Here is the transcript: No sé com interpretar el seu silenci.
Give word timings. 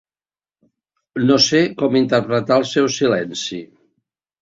No 1.27 1.37
sé 1.49 1.63
com 1.83 2.01
interpretar 2.01 2.61
el 2.65 2.69
seu 2.73 2.93
silenci. 2.99 3.65